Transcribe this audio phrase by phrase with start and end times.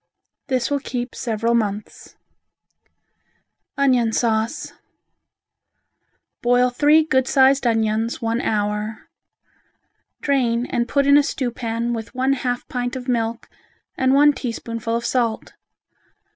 [0.47, 2.15] This will keep several months.
[3.77, 4.73] Onion Sauce
[6.41, 9.09] Boil three good sized onions, one hour.
[10.19, 13.47] Drain and put in a stewpan with one half pint of milk
[13.95, 15.53] and one teaspoonful of salt.